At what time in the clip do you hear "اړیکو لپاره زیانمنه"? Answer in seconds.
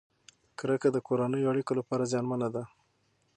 1.51-2.47